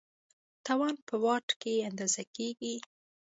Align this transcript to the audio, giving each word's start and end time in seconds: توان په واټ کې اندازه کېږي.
توان 0.65 0.95
په 1.07 1.15
واټ 1.23 1.47
کې 1.61 1.85
اندازه 1.89 2.23
کېږي. 2.35 2.75